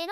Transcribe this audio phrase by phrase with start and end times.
[0.00, 0.08] 057、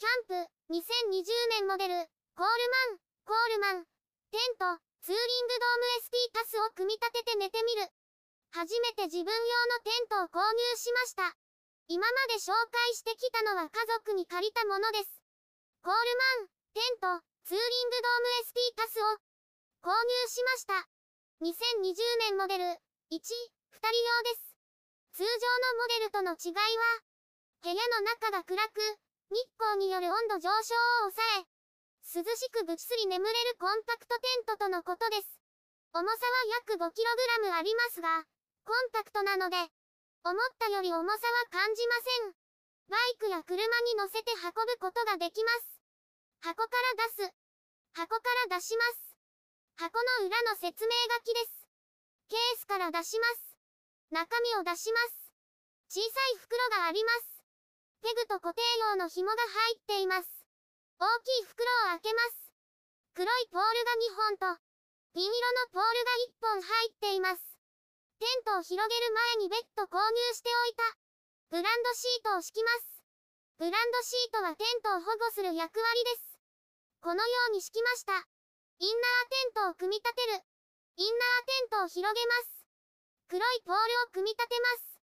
[0.00, 2.00] キャンプ、2020年モデル、
[2.32, 3.84] コールマン、コールマン、
[4.32, 4.72] テント、
[5.04, 7.92] ツーリングドーム ST タスを組み立てて寝てみる。
[8.56, 9.36] 初めて自分用
[9.68, 10.48] のテントを購入
[10.80, 11.36] しました。
[11.92, 15.12] 今まで紹介してきたのは家族に借りたものです。
[15.84, 16.00] コール
[16.40, 19.12] マン、テント、ツーリングドーム ST タスを
[19.84, 20.72] 購入しました。
[21.44, 22.00] 2020
[22.32, 22.72] 年モデル、1、
[23.12, 23.28] 2人用
[24.24, 24.56] です。
[25.12, 27.04] 通常のモデルとの違いは、
[27.62, 28.80] 部屋の中が暗く、
[29.30, 30.74] 日光による温度上昇
[31.06, 31.56] を抑え、
[32.06, 35.40] 涼しくぐっすり眠れるコンパクトテントとのことです。
[35.92, 36.12] 重さは
[36.62, 38.24] 約 5kg ありますが、
[38.64, 39.56] コンパクトなので、
[40.22, 42.34] 思ったより重さは感じません。
[42.88, 45.80] バイクや車に乗せて運ぶことができます。
[46.40, 47.34] 箱から出す。
[47.94, 49.16] 箱から出します。
[49.76, 51.66] 箱の裏の説明書きです。
[52.28, 53.58] ケースから出します。
[54.10, 55.32] 中身を出します。
[55.88, 57.35] 小さい袋があります。
[58.02, 60.28] ペグと固定用の紐が入っています。
[60.98, 62.52] 大きい袋を開けます。
[63.14, 64.60] 黒いポールが2本と、
[65.12, 67.42] ピン色のポールが1本入っています。
[68.18, 70.96] テントを広げる前に別途購入しておいた。
[71.48, 72.96] ブランドシートを敷きます。
[73.58, 76.38] ブランドシートはテントを保護する役割です。
[77.00, 78.12] このように敷きました。
[78.78, 80.44] インナーテントを組み立てる。
[80.96, 82.66] インナーテントを広げます。
[83.28, 85.00] 黒いポールを組み立てます。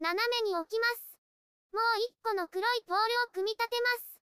[0.00, 1.11] 斜めに置きます。
[1.72, 4.20] もう一個の黒いポールを組み立てます。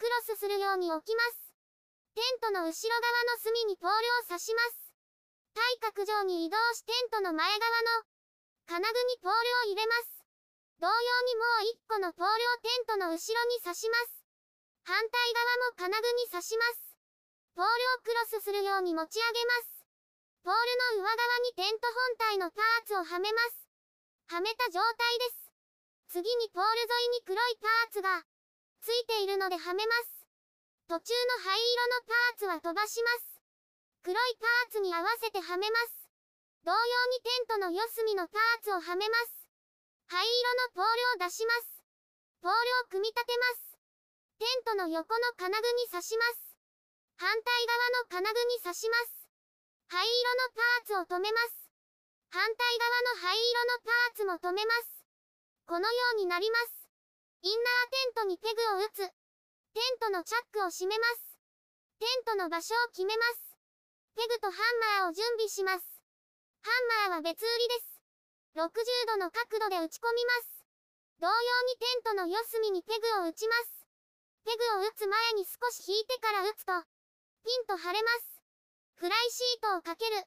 [0.00, 1.52] クロスするように置きます。
[2.16, 4.88] テントの後ろ側の隅にポールを刺します。
[5.52, 8.08] 対角上に移動しテントの前側の
[8.64, 10.24] 金具にポールを入れます。
[10.80, 10.94] 同様
[11.28, 14.24] にもう一個のポールをテントの後ろに刺します。
[14.84, 16.96] 反対側も金具に刺します。
[17.52, 19.84] ポールをクロスするように持ち上げます。
[20.40, 23.68] ポールの上側にテント本体のパーツをはめます。
[24.32, 25.47] はめた状態です。
[26.08, 28.24] 次にポール沿いに黒いパーツが
[28.80, 30.24] ついているのではめます。
[30.88, 33.36] 途中の灰色のパーツは飛ばします。
[34.00, 36.08] 黒いパーツに合わせてはめます。
[36.64, 36.80] 同様
[37.12, 39.48] にテントの四隅のパーツをはめます。
[40.08, 40.88] 灰色のポー
[41.20, 41.84] ルを出します。
[42.40, 43.76] ポールを組み立てます。
[44.40, 46.56] テントの横の金具に刺します。
[47.20, 49.28] 反対側の金具に刺します。
[49.92, 51.68] 灰色のパーツを止めます。
[52.32, 54.97] 反対側の灰色のパーツも止めます。
[55.68, 56.88] このようになります。
[57.44, 59.04] インナーテントにペグを打つ。
[59.04, 61.36] テントのチャックを閉めます。
[62.00, 63.52] テントの場所を決めます。
[64.16, 65.84] ペグとハンマーを準備します。
[66.64, 66.72] ハ
[67.04, 68.00] ンマーは別売りです。
[68.56, 68.64] 60
[69.12, 70.64] 度の角度で打ち込みます。
[71.20, 73.84] 同様にテントの四隅にペグを打ちます。
[74.48, 76.72] ペグを打つ前に少し引いてから打つと、
[77.44, 78.40] ピンと張れます。
[78.96, 80.24] フライシートをかける。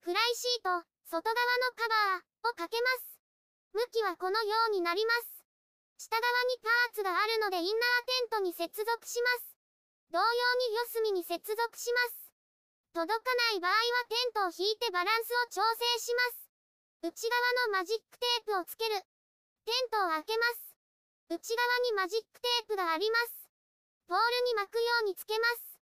[0.00, 3.17] フライシート、外側のカバーをかけます。
[3.72, 5.44] 向きはこのようになります。
[5.98, 9.58] 下側にパーツがあるのでインナーテントに接続します。
[10.10, 12.32] 同様に四隅に接続します。
[12.94, 17.12] 届かない場合はテントを引いてバランスを調整します。
[17.12, 18.94] 内側のマジックテープをつける。
[19.66, 20.68] テントを開けます。
[21.28, 23.50] 内側にマジックテープがあります。
[24.08, 25.78] ポールに巻くようにつけます。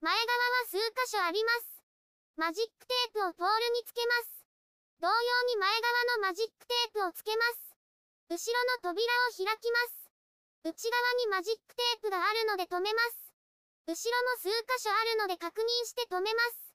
[0.00, 1.82] 前側は数箇所あります。
[2.36, 4.35] マジックテープをポールにつけます。
[5.00, 7.76] 同様に前側のマジックテープをつけます。
[8.32, 10.08] 後ろの扉を開きます。
[10.64, 13.26] 内側にマジックテープがあるので止めます。
[13.86, 16.74] 後ろも数箇所あるので確認して止めます。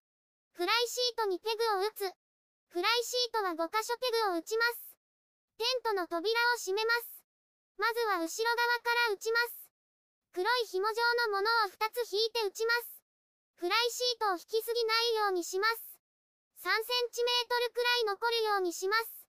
[0.53, 2.07] フライシートにペグを打つ。
[2.69, 4.95] フライシートは5箇所ペグを打ちます。
[5.57, 7.25] テントの扉を閉めます。
[7.75, 9.67] まずは後ろ側から打ちます。
[10.31, 13.03] 黒い紐状のものを2つ引いて打ちます。
[13.55, 15.90] フライシートを引きすぎないようにします。
[16.61, 19.25] 3センチメートルくらい残るようにします。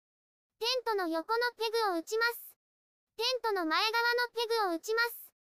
[0.60, 2.52] テントの横のペグを打ちます。
[3.16, 5.32] テントの前側のペグを打ちます。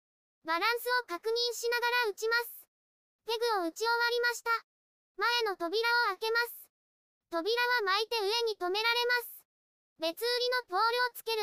[0.46, 2.62] バランスを確認しながら打ちます。
[3.26, 4.50] ペグを打ち終わりました。
[5.18, 5.82] 前の扉
[6.14, 6.70] を開けます。
[7.34, 9.42] 扉は巻いて上に止められます。
[9.98, 11.42] 別売りのポールをつける。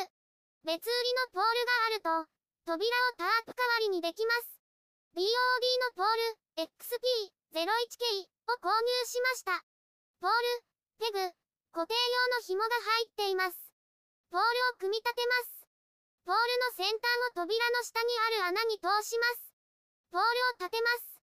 [0.64, 2.32] 別売りのポールがあると、
[2.64, 4.64] 扉をタープ代わりにできます。
[5.12, 9.67] DOD のポール XP01K を購入しました。
[10.18, 10.34] ポール、
[10.98, 11.30] ペグ、
[11.70, 13.58] 固定用の紐が入っています。
[14.34, 15.70] ポールを組み立てます。
[16.26, 18.10] ポールの先端を扉の下に
[18.42, 19.54] ある穴に通します。
[20.10, 21.22] ポールを立てます。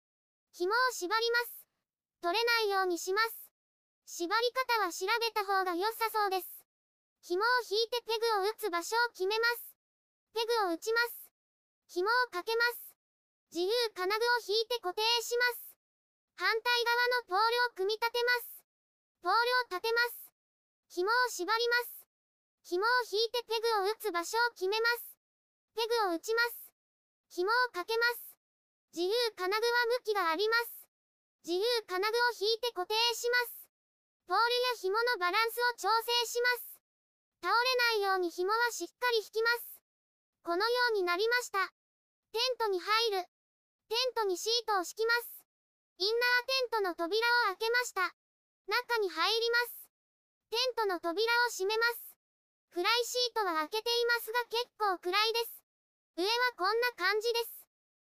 [0.52, 1.64] 紐を縛ります。
[2.20, 3.48] 取れないようにします。
[4.04, 6.46] 縛り方は調べた方が良さそうです。
[7.24, 9.72] 紐を引いてペグを打つ場所を決めます。
[10.36, 11.32] ペグを打ちます。
[11.88, 12.92] 紐をかけます。
[13.56, 15.72] 自由金具を引いて固定します。
[16.36, 18.61] 反対側のポールを組み立てます。
[19.22, 20.34] ポールを立てます。
[20.90, 22.02] 紐を縛ります。
[22.66, 25.14] 紐を引いてペグを打つ場所を決めます。
[25.78, 26.74] ペグを打ちます。
[27.30, 28.34] 紐をかけます。
[28.90, 30.90] 自由金具は向きがあります。
[31.46, 33.62] 自由金具を引いて固定します。
[34.26, 36.82] ポールや紐のバランスを調整します。
[37.46, 39.78] 倒れないように紐はしっかり引きます。
[40.42, 41.70] このようになりました。
[42.34, 43.30] テントに入る。
[43.86, 45.46] テントにシートを敷きます。
[45.98, 48.21] インナーテントの扉を開けました。
[48.66, 49.88] 中に入ります。
[50.50, 52.14] テントの扉を閉めます。
[52.70, 55.64] フライシートは開けていますが結構暗いです。
[56.16, 57.66] 上はこんな感じです。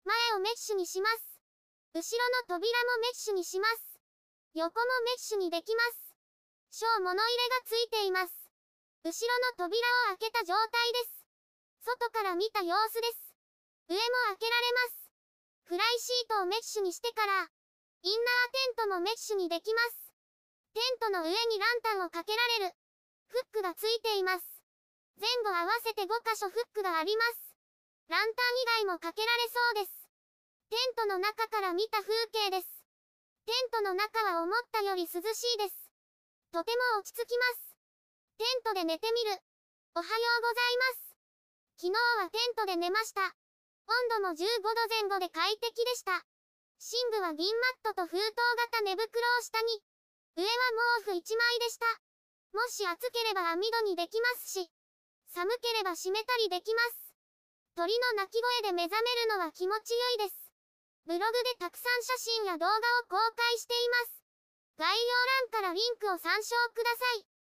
[0.04, 1.40] 前をメッシュにします。
[1.94, 3.98] 後ろの扉もメッシュにします。
[4.54, 6.06] 横もメッシュにできます。
[6.70, 8.32] 小物入れがついています。
[9.04, 9.80] 後ろの扉
[10.12, 11.26] を開けた状態です。
[11.84, 13.34] 外から見た様子です。
[13.88, 14.00] 上も
[14.36, 15.10] 開けられます。
[15.64, 17.50] フライシートをメッシュにしてから、
[18.02, 20.05] インナーテントもメッシュにできます。
[20.76, 22.76] テントの上にランタンをかけられる。
[23.32, 24.44] フックがついています。
[25.16, 27.56] 前後合わせて5箇所フックがあります。
[28.12, 30.04] ランタン以外もかけられそうです。
[30.68, 32.68] テントの中から見た風景です。
[33.48, 35.88] テントの中は思ったより涼しいです。
[36.52, 37.72] とても落ち着きます。
[38.36, 39.32] テントで寝てみる。
[39.96, 41.16] おはようございます。
[41.80, 43.24] 昨日はテントで寝ました。
[43.24, 46.20] 温度も15度前後で快適でした。
[46.84, 48.36] 寝具は銀マットと封筒
[48.76, 49.08] 型寝袋
[49.40, 49.80] を下に。
[50.36, 50.50] 上は
[51.00, 51.86] 毛布1枚でした。
[52.52, 54.68] もし暑ければ網戸にできますし、
[55.32, 57.06] 寒ければ閉めたりできます。
[57.74, 60.52] 鳥の鳴き声で目覚めるのは気持ち良いです。
[61.06, 62.78] ブログでたくさん写真や動画を
[63.08, 64.22] 公開しています。
[64.76, 65.14] 概要
[65.52, 67.35] 欄からリンクを参照ください。